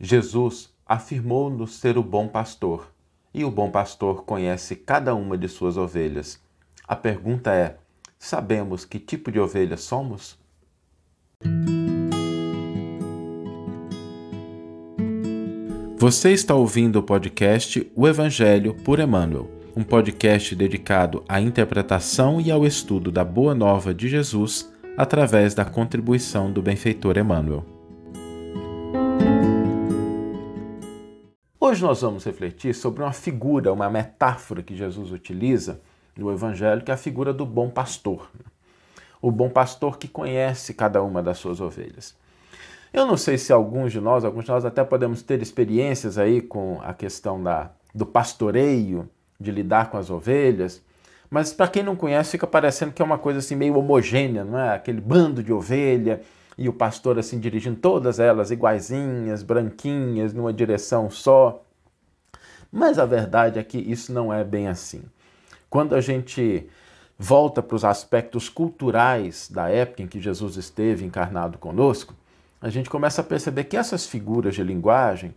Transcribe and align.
Jesus 0.00 0.74
afirmou-nos 0.86 1.78
ser 1.78 1.96
o 1.96 2.02
bom 2.02 2.28
pastor, 2.28 2.92
e 3.32 3.44
o 3.44 3.50
bom 3.50 3.70
pastor 3.70 4.24
conhece 4.24 4.76
cada 4.76 5.14
uma 5.14 5.36
de 5.36 5.48
suas 5.48 5.76
ovelhas. 5.76 6.40
A 6.86 6.94
pergunta 6.94 7.52
é: 7.52 7.78
sabemos 8.18 8.84
que 8.84 8.98
tipo 8.98 9.30
de 9.32 9.40
ovelha 9.40 9.76
somos? 9.76 10.38
Você 15.96 16.32
está 16.32 16.54
ouvindo 16.54 16.98
o 16.98 17.02
podcast 17.02 17.90
O 17.96 18.06
Evangelho 18.06 18.74
por 18.74 19.00
Emmanuel, 19.00 19.50
um 19.74 19.82
podcast 19.82 20.54
dedicado 20.54 21.24
à 21.26 21.40
interpretação 21.40 22.40
e 22.40 22.50
ao 22.50 22.66
estudo 22.66 23.10
da 23.10 23.24
Boa 23.24 23.54
Nova 23.54 23.94
de 23.94 24.08
Jesus 24.08 24.70
através 24.96 25.54
da 25.54 25.64
contribuição 25.64 26.52
do 26.52 26.60
benfeitor 26.60 27.16
Emmanuel. 27.16 27.73
Hoje 31.74 31.82
nós 31.82 32.02
vamos 32.02 32.24
refletir 32.24 32.72
sobre 32.72 33.02
uma 33.02 33.12
figura, 33.12 33.72
uma 33.72 33.90
metáfora 33.90 34.62
que 34.62 34.76
Jesus 34.76 35.10
utiliza 35.10 35.80
no 36.16 36.30
Evangelho, 36.30 36.82
que 36.82 36.90
é 36.92 36.94
a 36.94 36.96
figura 36.96 37.32
do 37.32 37.44
bom 37.44 37.68
pastor. 37.68 38.30
O 39.20 39.28
bom 39.28 39.50
pastor 39.50 39.98
que 39.98 40.06
conhece 40.06 40.72
cada 40.72 41.02
uma 41.02 41.20
das 41.20 41.36
suas 41.38 41.60
ovelhas. 41.60 42.14
Eu 42.92 43.04
não 43.04 43.16
sei 43.16 43.36
se 43.36 43.52
alguns 43.52 43.90
de 43.90 44.00
nós, 44.00 44.24
alguns 44.24 44.44
de 44.44 44.52
nós 44.52 44.64
até 44.64 44.84
podemos 44.84 45.20
ter 45.20 45.42
experiências 45.42 46.16
aí 46.16 46.40
com 46.40 46.80
a 46.80 46.94
questão 46.94 47.42
da, 47.42 47.72
do 47.92 48.06
pastoreio, 48.06 49.10
de 49.40 49.50
lidar 49.50 49.90
com 49.90 49.98
as 49.98 50.10
ovelhas, 50.10 50.80
mas 51.28 51.52
para 51.52 51.66
quem 51.66 51.82
não 51.82 51.96
conhece 51.96 52.30
fica 52.30 52.46
parecendo 52.46 52.92
que 52.92 53.02
é 53.02 53.04
uma 53.04 53.18
coisa 53.18 53.40
assim 53.40 53.56
meio 53.56 53.76
homogênea, 53.76 54.44
não 54.44 54.60
é? 54.60 54.76
Aquele 54.76 55.00
bando 55.00 55.42
de 55.42 55.52
ovelha 55.52 56.20
e 56.56 56.68
o 56.68 56.72
pastor 56.72 57.18
assim 57.18 57.40
dirigindo 57.40 57.80
todas 57.80 58.20
elas 58.20 58.52
iguaizinhas, 58.52 59.42
branquinhas, 59.42 60.32
numa 60.32 60.52
direção 60.52 61.10
só. 61.10 61.63
Mas 62.74 62.98
a 62.98 63.06
verdade 63.06 63.56
é 63.56 63.62
que 63.62 63.78
isso 63.78 64.12
não 64.12 64.34
é 64.34 64.42
bem 64.42 64.66
assim. 64.66 65.04
Quando 65.70 65.94
a 65.94 66.00
gente 66.00 66.68
volta 67.16 67.62
para 67.62 67.76
os 67.76 67.84
aspectos 67.84 68.48
culturais 68.48 69.48
da 69.48 69.68
época 69.68 70.02
em 70.02 70.08
que 70.08 70.20
Jesus 70.20 70.56
esteve 70.56 71.04
encarnado 71.04 71.56
conosco, 71.56 72.16
a 72.60 72.68
gente 72.68 72.90
começa 72.90 73.20
a 73.20 73.24
perceber 73.24 73.62
que 73.64 73.76
essas 73.76 74.06
figuras 74.06 74.56
de 74.56 74.64
linguagem 74.64 75.32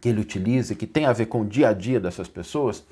que 0.00 0.08
ele 0.08 0.20
utiliza, 0.20 0.76
que 0.76 0.86
tem 0.86 1.04
a 1.04 1.12
ver 1.12 1.26
com 1.26 1.40
o 1.40 1.44
dia 1.44 1.70
a 1.70 1.72
dia 1.72 1.98
dessas 1.98 2.28
pessoas, 2.28 2.84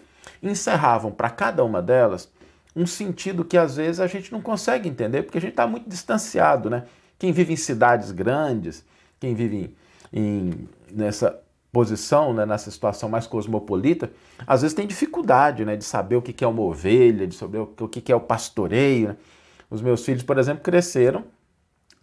encerravam 0.42 1.12
para 1.12 1.30
cada 1.30 1.64
uma 1.64 1.80
delas 1.80 2.28
um 2.74 2.88
sentido 2.88 3.44
que 3.44 3.56
às 3.56 3.76
vezes 3.76 4.00
a 4.00 4.08
gente 4.08 4.32
não 4.32 4.40
consegue 4.40 4.88
entender, 4.88 5.22
porque 5.22 5.38
a 5.38 5.40
gente 5.40 5.50
está 5.50 5.68
muito 5.68 5.88
distanciado, 5.88 6.68
né? 6.68 6.86
Quem 7.20 7.30
vive 7.30 7.52
em 7.52 7.56
cidades 7.56 8.10
grandes, 8.10 8.84
quem 9.20 9.32
vive 9.32 9.76
em, 10.12 10.68
nessa 10.90 11.40
posição, 11.72 12.32
né, 12.34 12.44
nessa 12.44 12.70
situação 12.70 13.08
mais 13.08 13.26
cosmopolita, 13.26 14.10
às 14.46 14.62
vezes 14.62 14.74
tem 14.74 14.86
dificuldade 14.86 15.64
né, 15.64 15.76
de 15.76 15.84
saber 15.84 16.16
o 16.16 16.22
que 16.22 16.44
é 16.44 16.48
uma 16.48 16.62
ovelha, 16.62 17.26
de 17.26 17.34
saber 17.34 17.58
o 17.58 17.88
que 17.88 18.10
é 18.10 18.16
o 18.16 18.20
pastoreio. 18.20 19.08
Né? 19.08 19.16
Os 19.70 19.80
meus 19.80 20.04
filhos, 20.04 20.22
por 20.22 20.38
exemplo, 20.38 20.62
cresceram, 20.62 21.24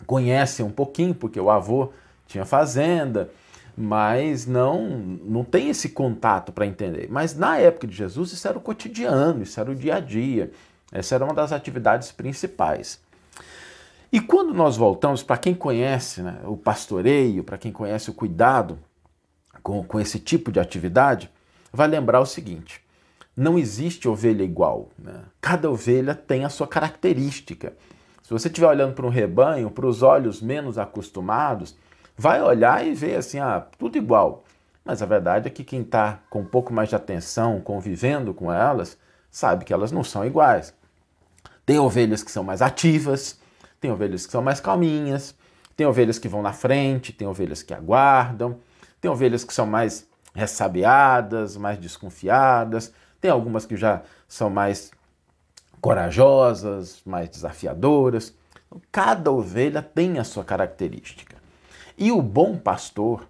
conhecem 0.05 0.65
um 0.65 0.71
pouquinho, 0.71 1.13
porque 1.13 1.39
o 1.39 1.49
avô 1.49 1.91
tinha 2.25 2.45
fazenda, 2.45 3.29
mas 3.77 4.45
não, 4.45 4.87
não 4.87 5.43
tem 5.43 5.69
esse 5.69 5.89
contato 5.89 6.51
para 6.51 6.65
entender. 6.65 7.07
Mas 7.09 7.35
na 7.35 7.57
época 7.57 7.87
de 7.87 7.95
Jesus, 7.95 8.31
isso 8.31 8.47
era 8.47 8.57
o 8.57 8.61
cotidiano, 8.61 9.43
isso 9.43 9.59
era 9.59 9.69
o 9.69 9.75
dia 9.75 9.95
a 9.95 9.99
dia, 9.99 10.51
essa 10.91 11.15
era 11.15 11.25
uma 11.25 11.33
das 11.33 11.51
atividades 11.51 12.11
principais. 12.11 12.99
E 14.11 14.21
quando 14.21 14.53
nós 14.53 14.77
voltamos, 14.77 15.21
para 15.21 15.37
quem 15.37 15.53
conhece 15.53 16.21
né, 16.21 16.39
o 16.45 16.55
pastoreio, 16.55 17.43
para 17.43 17.57
quem 17.57 17.73
conhece 17.73 18.09
o 18.09 18.13
cuidado 18.13 18.79
com, 19.67 19.83
com 19.83 19.99
esse 19.99 20.17
tipo 20.17 20.49
de 20.49 20.61
atividade, 20.61 21.29
vai 21.73 21.89
lembrar 21.89 22.21
o 22.21 22.25
seguinte: 22.25 22.81
não 23.35 23.59
existe 23.59 24.07
ovelha 24.07 24.41
igual. 24.41 24.87
Né? 24.97 25.23
Cada 25.41 25.69
ovelha 25.69 26.15
tem 26.15 26.45
a 26.45 26.49
sua 26.49 26.65
característica. 26.65 27.73
Se 28.23 28.31
você 28.31 28.47
estiver 28.47 28.67
olhando 28.67 28.93
para 28.93 29.05
um 29.05 29.09
rebanho, 29.09 29.69
para 29.69 29.85
os 29.85 30.01
olhos 30.01 30.41
menos 30.41 30.77
acostumados, 30.77 31.75
vai 32.17 32.41
olhar 32.41 32.87
e 32.87 32.93
ver 32.93 33.17
assim, 33.17 33.39
ah, 33.39 33.67
tudo 33.77 33.97
igual. 33.97 34.45
Mas 34.85 35.01
a 35.01 35.05
verdade 35.05 35.47
é 35.47 35.51
que 35.51 35.65
quem 35.65 35.81
está 35.81 36.21
com 36.29 36.39
um 36.39 36.45
pouco 36.45 36.71
mais 36.71 36.87
de 36.87 36.95
atenção, 36.95 37.59
convivendo 37.59 38.33
com 38.33 38.49
elas, 38.49 38.97
sabe 39.29 39.65
que 39.65 39.73
elas 39.73 39.91
não 39.91 40.03
são 40.03 40.25
iguais. 40.25 40.73
Tem 41.65 41.77
ovelhas 41.77 42.23
que 42.23 42.31
são 42.31 42.43
mais 42.43 42.61
ativas, 42.61 43.37
tem 43.81 43.91
ovelhas 43.91 44.25
que 44.25 44.31
são 44.31 44.41
mais 44.41 44.61
calminhas, 44.61 45.35
tem 45.75 45.85
ovelhas 45.85 46.17
que 46.17 46.29
vão 46.29 46.41
na 46.41 46.53
frente, 46.53 47.11
tem 47.11 47.27
ovelhas 47.27 47.61
que 47.61 47.73
aguardam, 47.73 48.59
tem 49.01 49.09
ovelhas 49.09 49.43
que 49.43 49.53
são 49.53 49.65
mais 49.65 50.07
ressabiadas, 50.33 51.57
mais 51.57 51.77
desconfiadas, 51.77 52.93
tem 53.19 53.31
algumas 53.31 53.65
que 53.65 53.75
já 53.75 54.03
são 54.27 54.49
mais 54.49 54.91
corajosas, 55.81 57.01
mais 57.05 57.29
desafiadoras. 57.29 58.33
Cada 58.91 59.31
ovelha 59.31 59.81
tem 59.81 60.19
a 60.19 60.23
sua 60.23 60.43
característica. 60.43 61.35
E 61.97 62.11
o 62.11 62.21
bom 62.21 62.57
pastor 62.57 63.27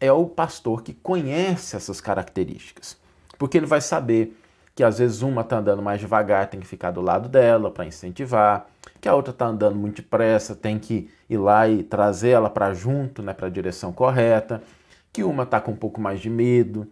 é 0.00 0.10
o 0.10 0.26
pastor 0.26 0.82
que 0.82 0.92
conhece 0.92 1.76
essas 1.76 2.00
características, 2.00 2.96
porque 3.38 3.56
ele 3.56 3.66
vai 3.66 3.80
saber 3.80 4.36
que 4.74 4.84
às 4.84 4.98
vezes 4.98 5.22
uma 5.22 5.42
está 5.42 5.58
andando 5.58 5.82
mais 5.82 6.00
devagar, 6.00 6.48
tem 6.48 6.60
que 6.60 6.66
ficar 6.66 6.92
do 6.92 7.00
lado 7.00 7.28
dela 7.28 7.70
para 7.70 7.84
incentivar, 7.84 8.68
que 9.00 9.08
a 9.08 9.14
outra 9.14 9.32
está 9.32 9.46
andando 9.46 9.76
muito 9.76 10.02
depressa, 10.02 10.54
tem 10.54 10.78
que 10.78 11.10
ir 11.28 11.36
lá 11.36 11.68
e 11.68 11.82
trazer 11.82 12.30
ela 12.30 12.48
para 12.48 12.72
junto, 12.72 13.22
né, 13.22 13.32
para 13.32 13.48
a 13.48 13.50
direção 13.50 13.92
correta, 13.92 14.62
que 15.12 15.22
uma 15.22 15.42
está 15.42 15.60
com 15.60 15.72
um 15.72 15.76
pouco 15.76 16.00
mais 16.00 16.20
de 16.20 16.30
medo, 16.30 16.86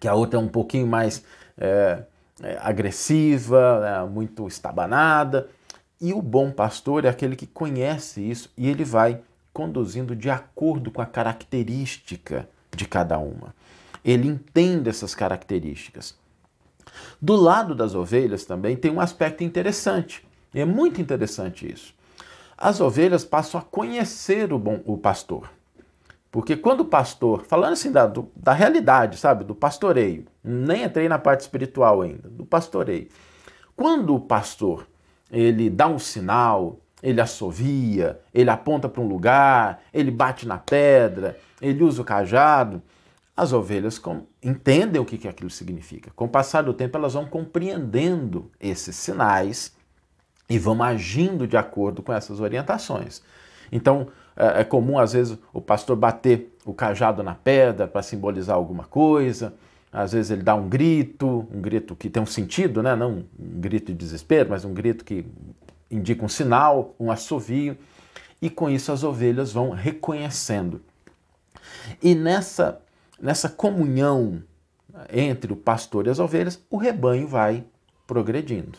que 0.00 0.08
a 0.08 0.14
outra 0.14 0.38
é 0.38 0.42
um 0.42 0.48
pouquinho 0.48 0.86
mais 0.86 1.24
é, 1.56 2.04
é, 2.42 2.58
agressiva, 2.60 3.80
né, 3.80 4.10
muito 4.10 4.46
estabanada. 4.46 5.48
E 6.00 6.12
o 6.12 6.20
bom 6.20 6.50
pastor 6.50 7.04
é 7.04 7.08
aquele 7.08 7.36
que 7.36 7.46
conhece 7.46 8.20
isso 8.20 8.52
e 8.56 8.68
ele 8.68 8.84
vai 8.84 9.20
conduzindo 9.52 10.16
de 10.16 10.28
acordo 10.28 10.90
com 10.90 11.00
a 11.00 11.06
característica 11.06 12.48
de 12.74 12.86
cada 12.86 13.18
uma. 13.18 13.54
Ele 14.04 14.28
entende 14.28 14.90
essas 14.90 15.14
características. 15.14 16.14
Do 17.20 17.36
lado 17.36 17.74
das 17.74 17.94
ovelhas 17.94 18.44
também 18.44 18.76
tem 18.76 18.90
um 18.90 19.00
aspecto 19.00 19.42
interessante. 19.42 20.26
É 20.52 20.64
muito 20.64 21.00
interessante 21.00 21.70
isso. 21.72 21.94
As 22.56 22.80
ovelhas 22.80 23.24
passam 23.24 23.60
a 23.60 23.64
conhecer 23.64 24.52
o, 24.52 24.58
bom, 24.58 24.80
o 24.84 24.96
pastor. 24.96 25.50
Porque 26.34 26.56
quando 26.56 26.80
o 26.80 26.84
pastor, 26.84 27.44
falando 27.44 27.74
assim 27.74 27.92
da, 27.92 28.08
do, 28.08 28.28
da 28.34 28.52
realidade, 28.52 29.16
sabe, 29.18 29.44
do 29.44 29.54
pastoreio, 29.54 30.24
nem 30.42 30.82
entrei 30.82 31.08
na 31.08 31.16
parte 31.16 31.42
espiritual 31.42 32.02
ainda, 32.02 32.28
do 32.28 32.44
pastoreio. 32.44 33.06
Quando 33.76 34.16
o 34.16 34.18
pastor 34.18 34.84
ele 35.30 35.70
dá 35.70 35.86
um 35.86 35.96
sinal, 35.96 36.80
ele 37.00 37.20
assovia, 37.20 38.18
ele 38.34 38.50
aponta 38.50 38.88
para 38.88 39.00
um 39.00 39.06
lugar, 39.06 39.80
ele 39.92 40.10
bate 40.10 40.44
na 40.44 40.58
pedra, 40.58 41.38
ele 41.62 41.84
usa 41.84 42.02
o 42.02 42.04
cajado. 42.04 42.82
As 43.36 43.52
ovelhas 43.52 43.96
com, 43.96 44.26
entendem 44.42 45.00
o 45.00 45.04
que, 45.04 45.16
que 45.16 45.28
aquilo 45.28 45.50
significa. 45.50 46.10
Com 46.16 46.24
o 46.24 46.28
passar 46.28 46.62
do 46.62 46.74
tempo, 46.74 46.98
elas 46.98 47.14
vão 47.14 47.26
compreendendo 47.26 48.50
esses 48.58 48.96
sinais 48.96 49.72
e 50.50 50.58
vão 50.58 50.82
agindo 50.82 51.46
de 51.46 51.56
acordo 51.56 52.02
com 52.02 52.12
essas 52.12 52.40
orientações. 52.40 53.22
Então, 53.70 54.08
é, 54.36 54.60
é 54.60 54.64
comum, 54.64 54.98
às 54.98 55.12
vezes, 55.12 55.38
o 55.52 55.60
pastor 55.60 55.96
bater 55.96 56.56
o 56.64 56.72
cajado 56.72 57.22
na 57.22 57.34
pedra 57.34 57.86
para 57.86 58.02
simbolizar 58.02 58.56
alguma 58.56 58.84
coisa. 58.84 59.54
Às 59.92 60.12
vezes 60.12 60.30
ele 60.30 60.42
dá 60.42 60.54
um 60.54 60.68
grito, 60.68 61.46
um 61.52 61.60
grito 61.60 61.94
que 61.94 62.10
tem 62.10 62.22
um 62.22 62.26
sentido, 62.26 62.82
né? 62.82 62.96
não 62.96 63.24
um 63.38 63.60
grito 63.60 63.92
de 63.92 63.98
desespero, 63.98 64.50
mas 64.50 64.64
um 64.64 64.74
grito 64.74 65.04
que 65.04 65.24
indica 65.90 66.24
um 66.24 66.28
sinal, 66.28 66.94
um 66.98 67.12
assovio, 67.12 67.76
e 68.42 68.50
com 68.50 68.68
isso 68.68 68.90
as 68.90 69.04
ovelhas 69.04 69.52
vão 69.52 69.70
reconhecendo. 69.70 70.82
E 72.02 72.14
nessa, 72.14 72.80
nessa 73.20 73.48
comunhão 73.48 74.42
entre 75.12 75.52
o 75.52 75.56
pastor 75.56 76.06
e 76.06 76.10
as 76.10 76.18
ovelhas, 76.18 76.60
o 76.68 76.76
rebanho 76.76 77.28
vai 77.28 77.64
progredindo. 78.06 78.78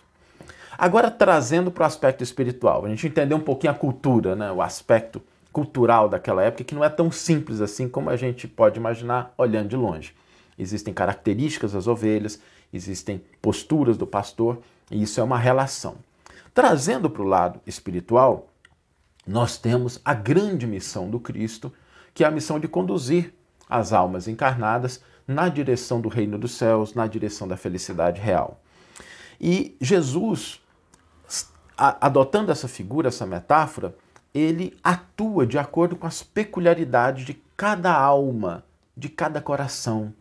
Agora, 0.78 1.10
trazendo 1.10 1.72
para 1.72 1.84
o 1.84 1.86
aspecto 1.86 2.24
espiritual, 2.24 2.86
a 2.86 2.90
gente 2.90 3.08
entender 3.08 3.34
um 3.34 3.40
pouquinho 3.40 3.72
a 3.72 3.76
cultura, 3.76 4.36
né? 4.36 4.52
o 4.52 4.62
aspecto 4.62 5.22
cultural 5.56 6.10
daquela 6.10 6.44
época, 6.44 6.66
que 6.66 6.76
não 6.76 6.84
é 6.84 6.90
tão 6.90 7.10
simples 7.10 7.62
assim 7.62 7.88
como 7.88 8.10
a 8.10 8.18
gente 8.18 8.46
pode 8.46 8.78
imaginar 8.78 9.34
olhando 9.38 9.70
de 9.70 9.78
longe. 9.78 10.14
Existem 10.60 10.94
características 10.94 11.72
das 11.72 11.88
ovelhas, 11.88 12.42
existem 12.74 13.24
posturas 13.42 13.96
do 13.96 14.06
pastor, 14.06 14.60
e 14.92 15.02
isso 15.02 15.18
é 15.18 15.24
uma 15.24 15.40
relação. 15.40 15.96
Trazendo 16.54 17.10
para 17.10 17.22
o 17.22 17.26
lado 17.26 17.62
espiritual, 17.66 18.50
nós 19.26 19.58
temos 19.58 20.02
a 20.04 20.14
grande 20.14 20.68
missão 20.68 21.10
do 21.10 21.22
Cristo, 21.22 21.72
que 22.14 22.26
é 22.26 22.28
a 22.28 22.32
missão 22.32 22.60
de 22.60 22.68
conduzir 22.68 23.34
as 23.70 23.94
almas 23.94 24.28
encarnadas 24.28 25.02
na 25.26 25.48
direção 25.48 26.02
do 26.02 26.10
reino 26.10 26.38
dos 26.38 26.52
céus, 26.52 26.94
na 26.94 27.08
direção 27.08 27.48
da 27.48 27.56
felicidade 27.56 28.20
real. 28.20 28.60
E 29.40 29.78
Jesus, 29.80 30.60
adotando 31.78 32.52
essa 32.52 32.68
figura, 32.68 33.08
essa 33.08 33.26
metáfora, 33.26 33.96
ele 34.36 34.78
atua 34.84 35.48
de 35.48 35.58
acordo 35.58 35.96
com 35.96 36.06
as 36.06 36.22
peculiaridades 36.22 37.26
de 37.26 37.34
cada 37.56 37.98
alma, 37.98 38.66
de 38.96 39.08
cada 39.08 39.40
coração. 39.40 40.14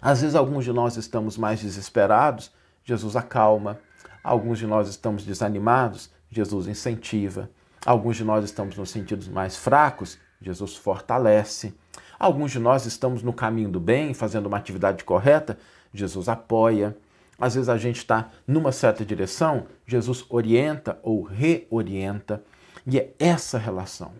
Às 0.00 0.20
vezes, 0.20 0.36
alguns 0.36 0.64
de 0.64 0.72
nós 0.72 0.96
estamos 0.96 1.36
mais 1.36 1.60
desesperados, 1.60 2.52
Jesus 2.84 3.16
acalma. 3.16 3.80
Alguns 4.22 4.60
de 4.60 4.68
nós 4.68 4.88
estamos 4.88 5.24
desanimados, 5.24 6.10
Jesus 6.30 6.68
incentiva. 6.68 7.50
Alguns 7.84 8.16
de 8.16 8.22
nós 8.22 8.44
estamos 8.44 8.76
nos 8.76 8.90
sentidos 8.90 9.26
mais 9.26 9.56
fracos, 9.56 10.16
Jesus 10.40 10.76
fortalece. 10.76 11.74
Alguns 12.20 12.52
de 12.52 12.60
nós 12.60 12.86
estamos 12.86 13.24
no 13.24 13.32
caminho 13.32 13.68
do 13.68 13.80
bem, 13.80 14.14
fazendo 14.14 14.46
uma 14.46 14.58
atividade 14.58 15.02
correta, 15.02 15.58
Jesus 15.92 16.28
apoia. 16.28 16.96
Às 17.36 17.54
vezes 17.54 17.68
a 17.68 17.76
gente 17.76 17.96
está 17.96 18.30
numa 18.46 18.70
certa 18.70 19.04
direção, 19.04 19.66
Jesus 19.86 20.24
orienta 20.28 20.98
ou 21.02 21.22
reorienta. 21.22 22.42
E 22.90 22.98
é 22.98 23.12
essa 23.18 23.58
relação. 23.58 24.12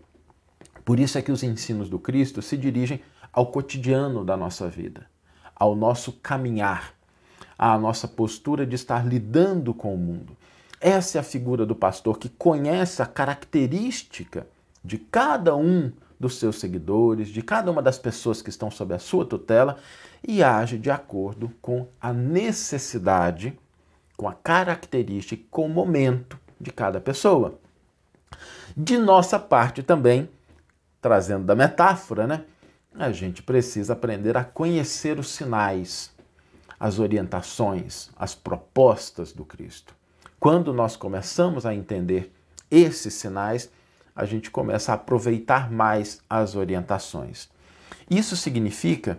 Por 0.85 1.01
isso 1.01 1.17
é 1.17 1.23
que 1.23 1.33
os 1.33 1.43
ensinos 1.43 1.89
do 1.89 1.99
Cristo 1.99 2.43
se 2.43 2.55
dirigem 2.55 3.01
ao 3.33 3.47
cotidiano 3.47 4.23
da 4.23 4.37
nossa 4.37 4.69
vida, 4.69 5.07
ao 5.57 5.75
nosso 5.75 6.13
caminhar, 6.13 6.93
à 7.59 7.79
nossa 7.79 8.07
postura 8.07 8.67
de 8.67 8.75
estar 8.75 9.07
lidando 9.07 9.73
com 9.73 9.95
o 9.95 9.99
mundo. 9.99 10.37
Essa 10.79 11.17
é 11.17 11.21
a 11.21 11.25
figura 11.25 11.65
do 11.65 11.75
pastor 11.75 12.19
que 12.19 12.29
conhece 12.29 13.01
a 13.01 13.07
característica 13.07 14.47
de 14.85 14.99
cada 14.99 15.57
um 15.57 15.91
dos 16.21 16.39
seus 16.39 16.61
seguidores, 16.61 17.29
de 17.29 17.41
cada 17.41 17.71
uma 17.71 17.81
das 17.81 17.99
pessoas 17.99 18.43
que 18.43 18.51
estão 18.51 18.71
sob 18.71 18.93
a 18.93 18.99
sua 18.99 19.25
tutela 19.25 19.79
e 20.27 20.43
age 20.43 20.79
de 20.79 20.91
acordo 20.91 21.51
com 21.63 21.89
a 21.99 22.13
necessidade, 22.13 23.59
com 24.15 24.29
a 24.29 24.35
característica, 24.35 25.43
com 25.51 25.65
o 25.65 25.71
momento 25.71 26.39
de 26.61 26.71
cada 26.71 27.01
pessoa. 27.01 27.59
De 28.81 28.97
nossa 28.97 29.41
parte 29.41 29.83
também, 29.83 30.31
trazendo 31.03 31.45
da 31.45 31.57
metáfora, 31.57 32.29
né? 32.29 32.45
A 32.95 33.11
gente 33.11 33.43
precisa 33.43 33.95
aprender 33.95 34.37
a 34.37 34.45
conhecer 34.45 35.19
os 35.19 35.31
sinais, 35.31 36.13
as 36.79 37.01
orientações, 37.01 38.09
as 38.17 38.37
propostas 38.37 39.33
do 39.33 39.45
Cristo. 39.45 39.97
Quando 40.39 40.73
nós 40.73 40.95
começamos 40.95 41.67
a 41.67 41.75
entender 41.75 42.33
esses 42.71 43.15
sinais, 43.15 43.69
a 44.15 44.25
gente 44.25 44.49
começa 44.49 44.93
a 44.93 44.95
aproveitar 44.95 45.69
mais 45.73 46.21
as 46.31 46.55
orientações. 46.55 47.49
Isso 48.09 48.37
significa 48.37 49.19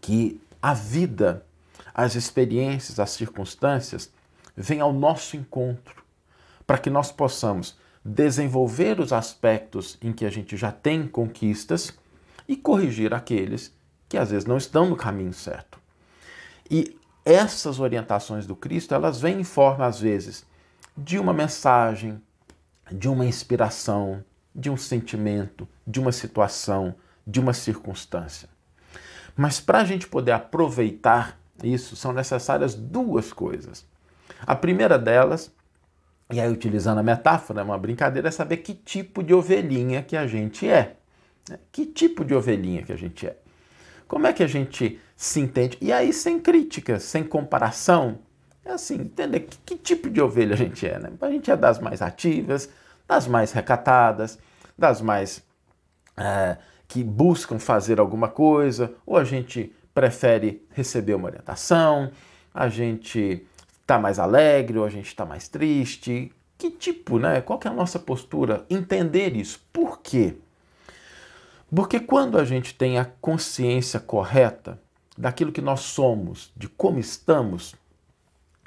que 0.00 0.40
a 0.60 0.74
vida, 0.74 1.46
as 1.94 2.16
experiências, 2.16 2.98
as 2.98 3.10
circunstâncias 3.10 4.10
vêm 4.56 4.80
ao 4.80 4.92
nosso 4.92 5.36
encontro, 5.36 6.02
para 6.66 6.78
que 6.78 6.90
nós 6.90 7.12
possamos 7.12 7.76
desenvolver 8.06 9.00
os 9.00 9.12
aspectos 9.12 9.98
em 10.00 10.12
que 10.12 10.24
a 10.24 10.30
gente 10.30 10.56
já 10.56 10.70
tem 10.70 11.08
conquistas 11.08 11.92
e 12.46 12.56
corrigir 12.56 13.12
aqueles 13.12 13.74
que 14.08 14.16
às 14.16 14.30
vezes 14.30 14.46
não 14.46 14.56
estão 14.56 14.88
no 14.88 14.96
caminho 14.96 15.32
certo. 15.32 15.80
E 16.70 16.96
essas 17.24 17.80
orientações 17.80 18.46
do 18.46 18.54
Cristo, 18.54 18.94
elas 18.94 19.20
vêm 19.20 19.40
em 19.40 19.44
forma 19.44 19.84
às 19.84 19.98
vezes 19.98 20.46
de 20.96 21.18
uma 21.18 21.32
mensagem, 21.32 22.22
de 22.90 23.08
uma 23.08 23.26
inspiração, 23.26 24.24
de 24.54 24.70
um 24.70 24.76
sentimento, 24.76 25.66
de 25.84 25.98
uma 25.98 26.12
situação, 26.12 26.94
de 27.26 27.40
uma 27.40 27.52
circunstância. 27.52 28.48
Mas 29.34 29.58
para 29.58 29.80
a 29.80 29.84
gente 29.84 30.06
poder 30.06 30.30
aproveitar 30.30 31.38
isso, 31.62 31.96
são 31.96 32.12
necessárias 32.12 32.74
duas 32.74 33.32
coisas. 33.32 33.84
A 34.46 34.54
primeira 34.54 34.96
delas, 34.96 35.50
e 36.30 36.40
aí 36.40 36.50
utilizando 36.50 36.98
a 36.98 37.02
metáfora, 37.02 37.62
uma 37.62 37.78
brincadeira, 37.78 38.28
é 38.28 38.30
saber 38.30 38.58
que 38.58 38.74
tipo 38.74 39.22
de 39.22 39.32
ovelhinha 39.32 40.02
que 40.02 40.16
a 40.16 40.26
gente 40.26 40.68
é. 40.68 40.96
Né? 41.48 41.58
Que 41.70 41.86
tipo 41.86 42.24
de 42.24 42.34
ovelhinha 42.34 42.82
que 42.82 42.92
a 42.92 42.96
gente 42.96 43.26
é. 43.26 43.36
Como 44.08 44.26
é 44.26 44.32
que 44.32 44.42
a 44.42 44.46
gente 44.46 45.00
se 45.16 45.40
entende? 45.40 45.78
E 45.80 45.92
aí, 45.92 46.12
sem 46.12 46.38
crítica, 46.38 46.98
sem 46.98 47.24
comparação, 47.24 48.18
é 48.64 48.72
assim, 48.72 48.96
entender 48.96 49.40
que, 49.40 49.56
que, 49.58 49.76
tipo 49.76 50.10
de 50.10 50.20
ovelha 50.20 50.54
a 50.54 50.56
gente 50.56 50.86
é, 50.86 50.98
né? 50.98 51.10
A 51.20 51.30
gente 51.30 51.50
é 51.50 51.56
das 51.56 51.78
mais 51.78 52.02
ativas, 52.02 52.68
das 53.06 53.26
mais 53.26 53.52
recatadas, 53.52 54.38
das 54.76 55.00
mais 55.00 55.42
é, 56.16 56.56
que 56.88 57.02
buscam 57.02 57.58
fazer 57.58 58.00
alguma 58.00 58.28
coisa, 58.28 58.92
ou 59.04 59.16
a 59.16 59.24
gente 59.24 59.72
prefere 59.94 60.66
receber 60.72 61.14
uma 61.14 61.26
orientação, 61.26 62.10
a 62.52 62.68
gente 62.68 63.46
está 63.86 64.00
mais 64.00 64.18
alegre, 64.18 64.78
ou 64.78 64.84
a 64.84 64.90
gente 64.90 65.06
está 65.06 65.24
mais 65.24 65.46
triste. 65.46 66.32
Que 66.58 66.70
tipo, 66.72 67.20
né? 67.20 67.40
Qual 67.40 67.60
é 67.64 67.68
a 67.68 67.72
nossa 67.72 68.00
postura? 68.00 68.66
Entender 68.68 69.36
isso. 69.36 69.60
Por 69.72 70.00
quê? 70.00 70.34
Porque 71.72 72.00
quando 72.00 72.36
a 72.36 72.44
gente 72.44 72.74
tem 72.74 72.98
a 72.98 73.04
consciência 73.04 74.00
correta 74.00 74.80
daquilo 75.16 75.52
que 75.52 75.60
nós 75.60 75.80
somos, 75.80 76.52
de 76.56 76.68
como 76.68 76.98
estamos, 76.98 77.76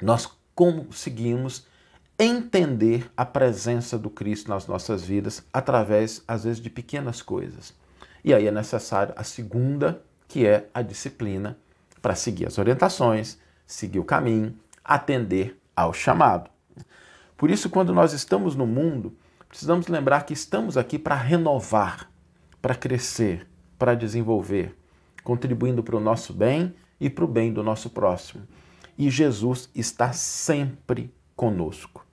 nós 0.00 0.28
conseguimos 0.54 1.66
entender 2.18 3.10
a 3.16 3.24
presença 3.24 3.98
do 3.98 4.08
Cristo 4.08 4.48
nas 4.48 4.66
nossas 4.66 5.02
vidas 5.02 5.42
através, 5.52 6.22
às 6.26 6.44
vezes, 6.44 6.62
de 6.62 6.70
pequenas 6.70 7.20
coisas. 7.20 7.74
E 8.24 8.32
aí 8.32 8.46
é 8.46 8.50
necessário 8.50 9.12
a 9.16 9.24
segunda, 9.24 10.02
que 10.28 10.46
é 10.46 10.68
a 10.72 10.80
disciplina, 10.80 11.58
para 12.00 12.14
seguir 12.14 12.46
as 12.46 12.58
orientações, 12.58 13.38
seguir 13.66 13.98
o 13.98 14.04
caminho, 14.04 14.56
atender 14.94 15.58
ao 15.74 15.92
chamado. 15.92 16.50
Por 17.36 17.50
isso, 17.50 17.70
quando 17.70 17.92
nós 17.94 18.12
estamos 18.12 18.54
no 18.54 18.66
mundo, 18.66 19.16
precisamos 19.48 19.88
lembrar 19.88 20.24
que 20.24 20.32
estamos 20.32 20.76
aqui 20.76 20.98
para 20.98 21.14
renovar, 21.14 22.10
para 22.60 22.74
crescer, 22.74 23.46
para 23.78 23.94
desenvolver, 23.94 24.76
contribuindo 25.24 25.82
para 25.82 25.96
o 25.96 26.00
nosso 26.00 26.32
bem 26.32 26.74
e 27.00 27.08
para 27.08 27.24
o 27.24 27.28
bem 27.28 27.52
do 27.52 27.62
nosso 27.62 27.90
próximo 27.90 28.46
e 29.00 29.08
Jesus 29.08 29.70
está 29.74 30.12
sempre 30.12 31.12
conosco. 31.34 32.04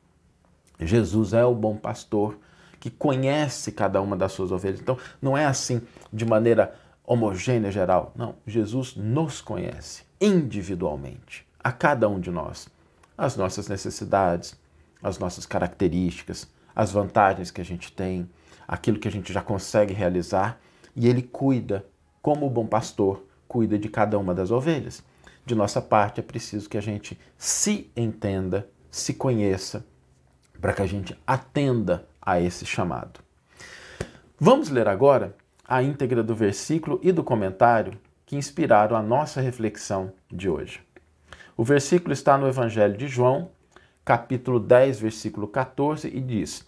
Jesus 0.79 1.33
é 1.33 1.43
o 1.43 1.53
bom 1.53 1.75
pastor 1.75 2.39
que 2.79 2.89
conhece 2.89 3.71
cada 3.71 4.01
uma 4.01 4.15
das 4.15 4.31
suas 4.31 4.51
ovelhas. 4.51 4.79
Então, 4.79 4.97
não 5.21 5.37
é 5.37 5.45
assim 5.45 5.81
de 6.13 6.25
maneira 6.25 6.75
homogênea, 7.03 7.71
geral. 7.71 8.13
Não, 8.15 8.35
Jesus 8.45 8.95
nos 8.95 9.41
conhece 9.41 10.03
individualmente, 10.21 11.45
a 11.63 11.71
cada 11.71 12.07
um 12.07 12.19
de 12.19 12.31
nós, 12.31 12.67
as 13.17 13.35
nossas 13.35 13.67
necessidades, 13.67 14.55
as 15.01 15.19
nossas 15.19 15.45
características, 15.45 16.47
as 16.75 16.91
vantagens 16.91 17.51
que 17.51 17.61
a 17.61 17.65
gente 17.65 17.91
tem, 17.91 18.29
aquilo 18.67 18.99
que 18.99 19.07
a 19.07 19.11
gente 19.11 19.31
já 19.31 19.41
consegue 19.41 19.93
realizar, 19.93 20.59
e 20.95 21.07
ele 21.07 21.21
cuida, 21.21 21.85
como 22.21 22.45
o 22.45 22.49
bom 22.49 22.65
pastor, 22.65 23.23
cuida 23.47 23.77
de 23.77 23.89
cada 23.89 24.17
uma 24.17 24.33
das 24.33 24.51
ovelhas 24.51 25.03
de 25.47 25.55
nossa 25.55 25.81
parte, 25.81 26.19
é 26.19 26.23
preciso 26.23 26.69
que 26.69 26.77
a 26.77 26.81
gente 26.81 27.17
se 27.37 27.89
entenda, 27.95 28.67
se 28.91 29.13
conheça, 29.13 29.85
para 30.59 30.73
que 30.73 30.81
a 30.81 30.85
gente 30.85 31.17
atenda 31.25 32.05
a 32.21 32.41
esse 32.41 32.65
chamado. 32.65 33.21
Vamos 34.37 34.69
ler 34.69 34.89
agora 34.89 35.33
a 35.65 35.81
íntegra 35.81 36.21
do 36.21 36.35
versículo 36.35 36.99
e 37.01 37.13
do 37.13 37.23
comentário 37.23 37.97
que 38.25 38.35
inspiraram 38.35 38.97
a 38.97 39.01
nossa 39.01 39.39
reflexão 39.39 40.11
de 40.29 40.49
hoje. 40.49 40.81
O 41.59 41.63
versículo 41.63 42.13
está 42.13 42.37
no 42.37 42.47
Evangelho 42.47 42.95
de 42.95 43.07
João, 43.07 43.49
capítulo 44.05 44.59
10, 44.59 44.99
versículo 44.99 45.47
14, 45.47 46.07
e 46.07 46.21
diz: 46.21 46.63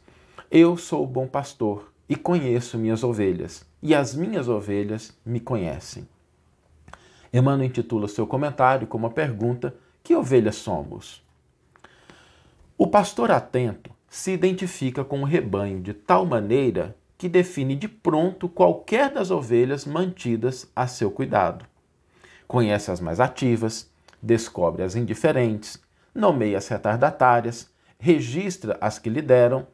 Eu 0.50 0.76
sou 0.78 1.04
o 1.04 1.08
bom 1.08 1.28
pastor 1.28 1.94
e 2.10 2.16
conheço 2.16 2.76
minhas 2.76 3.04
ovelhas, 3.04 3.64
e 3.84 3.94
as 3.94 4.16
minhas 4.16 4.50
ovelhas 4.50 5.16
me 5.24 5.40
conhecem. 5.40 6.10
Emmanuel 7.32 7.68
intitula 7.68 8.08
seu 8.08 8.26
comentário 8.26 8.88
com 8.88 8.98
uma 8.98 9.12
pergunta: 9.12 9.76
Que 10.04 10.16
ovelhas 10.16 10.56
somos? 10.56 11.24
O 12.76 12.88
pastor 12.88 13.30
atento 13.30 13.92
se 14.10 14.32
identifica 14.32 15.04
com 15.04 15.22
o 15.22 15.26
rebanho 15.26 15.82
de 15.82 15.94
tal 15.94 16.26
maneira 16.26 16.96
que 17.16 17.30
define 17.30 17.76
de 17.76 17.88
pronto 17.88 18.50
qualquer 18.50 19.12
das 19.12 19.30
ovelhas 19.30 19.86
mantidas 19.86 20.68
a 20.76 20.88
seu 20.88 21.12
cuidado. 21.12 21.64
Conhece 22.48 22.90
as 22.90 23.00
mais 23.00 23.20
ativas, 23.20 23.88
descobre 24.22 24.84
as 24.84 24.96
indiferentes, 24.96 25.82
nomeia 26.14 26.58
as 26.58 26.68
retardatárias, 26.68 27.70
registra 28.00 28.78
as 28.80 29.00
que 29.00 29.10
lideram, 29.10 29.68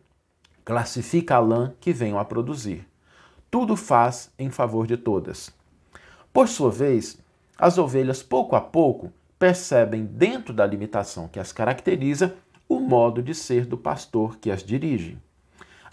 classifica 0.64 1.36
a 1.36 1.40
lã 1.40 1.74
que 1.80 1.94
venham 1.94 2.20
a 2.20 2.26
produzir. 2.26 2.88
Tudo 3.52 3.76
faz 3.76 4.32
em 4.38 4.50
favor 4.50 4.88
de 4.88 4.98
todas. 4.98 5.54
Por 6.34 6.48
sua 6.48 6.72
vez, 6.72 7.18
as 7.58 7.78
ovelhas, 7.78 8.22
pouco 8.22 8.56
a 8.56 8.62
pouco, 8.62 9.12
percebem, 9.40 10.06
dentro 10.06 10.54
da 10.54 10.66
limitação 10.66 11.28
que 11.28 11.40
as 11.40 11.52
caracteriza, 11.52 12.36
o 12.68 12.80
modo 12.80 13.22
de 13.22 13.34
ser 13.34 13.66
do 13.66 13.78
pastor 13.78 14.38
que 14.38 14.50
as 14.50 14.64
dirige. 14.64 15.18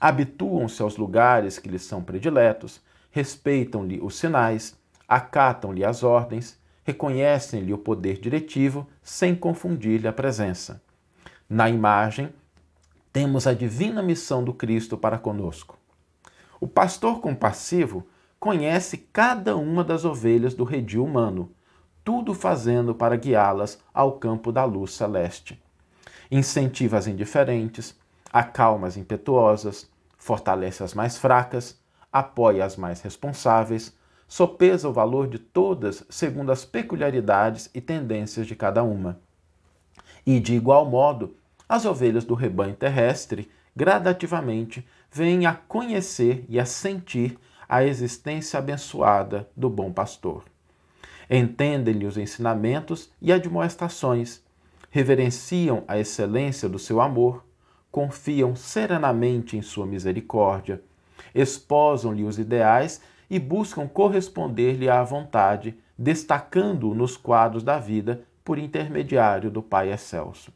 Habituam-se 0.01 0.83
aos 0.83 0.97
lugares 0.97 1.59
que 1.59 1.69
lhes 1.69 1.83
são 1.83 2.03
prediletos, 2.03 2.81
respeitam-lhe 3.11 4.01
os 4.01 4.17
sinais, 4.17 4.77
acatam-lhe 5.07 5.85
as 5.85 6.03
ordens, 6.03 6.59
reconhecem-lhe 6.85 7.73
o 7.73 7.79
poder 7.79 8.19
diretivo 8.19 8.87
sem 9.03 9.35
confundir-lhe 9.35 10.09
a 10.09 10.13
presença. 10.13 10.83
Na 11.49 11.69
imagem, 11.69 12.33
temos 13.13 13.47
a 13.47 13.53
divina 13.53 14.03
missão 14.03 14.43
do 14.43 14.55
Cristo 14.55 14.97
para 14.97 15.19
conosco. 15.19 15.79
O 16.61 16.67
pastor 16.67 17.21
compassivo 17.21 18.07
conhece 18.41 18.97
cada 18.97 19.57
uma 19.57 19.85
das 19.85 20.05
ovelhas 20.05 20.55
do 20.55 20.65
redil 20.65 21.05
humano, 21.05 21.53
tudo 22.03 22.35
fazendo 22.35 22.95
para 22.95 23.17
guiá-las 23.17 23.79
ao 23.93 24.13
campo 24.13 24.51
da 24.51 24.65
luz 24.65 24.93
celeste. 24.93 25.63
Incentiva 26.31 26.97
as 26.97 27.07
indiferentes, 27.07 27.95
acalma 28.33 28.87
as 28.87 28.97
impetuosas, 28.97 29.89
fortalece 30.17 30.83
as 30.83 30.95
mais 30.95 31.19
fracas, 31.19 31.79
apoia 32.13 32.65
as 32.65 32.77
mais 32.77 33.01
responsáveis, 33.01 33.95
sopesa 34.33 34.89
o 34.89 34.93
valor 34.95 35.29
de 35.29 35.39
todas 35.39 36.07
segundo 36.09 36.51
as 36.51 36.65
peculiaridades 36.65 37.69
e 37.75 37.83
tendências 37.83 38.47
de 38.47 38.57
cada 38.57 38.83
uma. 38.83 39.21
E, 40.25 40.41
de 40.41 40.55
igual 40.55 40.87
modo, 40.87 41.37
as 41.69 41.85
ovelhas 41.85 42.25
do 42.25 42.33
rebanho 42.33 42.75
terrestre 42.75 43.51
gradativamente 43.77 44.89
vêm 45.11 45.45
a 45.45 45.53
conhecer 45.53 46.47
e 46.49 46.59
a 46.59 46.65
sentir 46.65 47.39
a 47.69 47.85
existência 47.85 48.59
abençoada 48.59 49.47
do 49.55 49.69
bom 49.69 49.93
pastor. 49.93 50.45
Entendem-lhe 51.31 52.07
os 52.07 52.17
ensinamentos 52.17 53.11
e 53.21 53.31
admoestações, 53.31 54.41
reverenciam 54.91 55.85
a 55.87 55.99
excelência 55.99 56.71
do 56.71 56.79
seu 56.79 57.03
amor, 57.03 57.45
confiam 57.91 58.57
serenamente 58.57 59.59
em 59.59 59.61
sua 59.61 59.85
misericórdia, 59.85 60.81
esposam-lhe 61.35 62.25
os 62.25 62.39
ideais 62.39 63.03
e 63.33 63.39
buscam 63.39 63.89
corresponder-lhe 63.89 64.91
à 64.91 65.03
vontade, 65.03 65.75
destacando-o 65.97 66.95
nos 66.95 67.17
quadros 67.17 67.63
da 67.63 67.79
vida 67.79 68.25
por 68.45 68.59
intermediário 68.59 69.51
do 69.51 69.63
Pai 69.63 69.91
Excelso. 69.91 70.53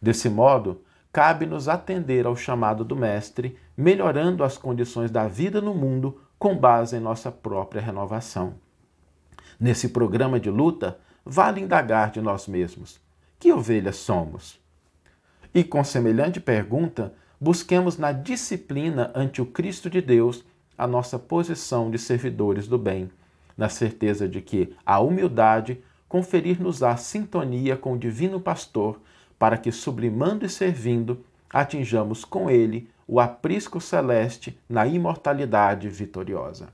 Desse 0.00 0.28
modo, 0.28 0.82
cabe-nos 1.12 1.68
atender 1.68 2.26
ao 2.26 2.34
chamado 2.34 2.84
do 2.84 2.96
Mestre, 2.96 3.56
melhorando 3.76 4.42
as 4.42 4.58
condições 4.58 5.12
da 5.12 5.28
vida 5.28 5.60
no 5.60 5.76
mundo 5.76 6.20
com 6.40 6.56
base 6.56 6.96
em 6.96 7.00
nossa 7.00 7.30
própria 7.30 7.80
renovação. 7.80 8.54
Nesse 9.60 9.90
programa 9.90 10.40
de 10.40 10.50
luta, 10.50 10.98
vale 11.24 11.60
indagar 11.60 12.10
de 12.10 12.20
nós 12.20 12.48
mesmos: 12.48 13.00
que 13.38 13.52
ovelhas 13.52 13.94
somos? 13.94 14.60
E 15.54 15.62
com 15.62 15.84
semelhante 15.84 16.40
pergunta, 16.40 17.14
busquemos 17.40 17.96
na 17.96 18.10
disciplina 18.10 19.12
ante 19.14 19.40
o 19.40 19.46
Cristo 19.46 19.88
de 19.88 20.00
Deus 20.00 20.44
a 20.76 20.86
nossa 20.86 21.18
posição 21.18 21.90
de 21.90 21.98
servidores 21.98 22.66
do 22.66 22.78
bem, 22.78 23.10
na 23.56 23.68
certeza 23.68 24.28
de 24.28 24.40
que 24.40 24.74
a 24.84 25.00
humildade 25.00 25.82
conferir-nos 26.08 26.82
a 26.82 26.96
sintonia 26.96 27.76
com 27.76 27.94
o 27.94 27.98
Divino 27.98 28.40
Pastor, 28.40 29.00
para 29.38 29.56
que, 29.56 29.72
sublimando 29.72 30.44
e 30.44 30.48
servindo, 30.48 31.24
atinjamos 31.50 32.24
com 32.24 32.50
ele 32.50 32.90
o 33.06 33.20
aprisco 33.20 33.80
celeste 33.80 34.58
na 34.68 34.86
imortalidade 34.86 35.88
vitoriosa. 35.88 36.68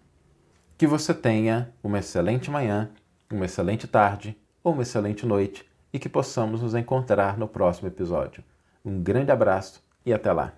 Que 0.77 0.87
você 0.87 1.13
tenha 1.13 1.73
uma 1.83 1.99
excelente 1.99 2.51
manhã, 2.51 2.91
uma 3.31 3.45
excelente 3.45 3.87
tarde 3.87 4.37
ou 4.63 4.73
uma 4.73 4.83
excelente 4.83 5.27
noite 5.27 5.69
e 5.93 5.99
que 5.99 6.09
possamos 6.09 6.63
nos 6.63 6.75
encontrar 6.75 7.39
no 7.39 7.49
próximo 7.49 7.89
episódio. 7.89 8.45
Um 8.85 9.01
grande 9.03 9.31
abraço 9.31 9.83
e 10.05 10.13
até 10.13 10.33
lá! 10.33 10.53